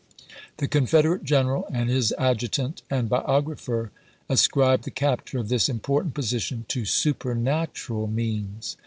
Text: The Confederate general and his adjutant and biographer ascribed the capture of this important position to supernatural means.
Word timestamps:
The 0.57 0.67
Confederate 0.67 1.23
general 1.23 1.67
and 1.71 1.87
his 1.87 2.11
adjutant 2.17 2.81
and 2.89 3.07
biographer 3.07 3.91
ascribed 4.29 4.85
the 4.85 4.89
capture 4.89 5.37
of 5.37 5.47
this 5.49 5.69
important 5.69 6.15
position 6.15 6.65
to 6.69 6.85
supernatural 6.85 8.07
means. 8.07 8.77